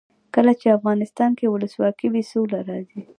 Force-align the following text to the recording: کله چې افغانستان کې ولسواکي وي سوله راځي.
کله 0.35 0.51
چې 0.59 0.75
افغانستان 0.77 1.31
کې 1.37 1.45
ولسواکي 1.53 2.07
وي 2.09 2.23
سوله 2.31 2.59
راځي. 2.69 3.01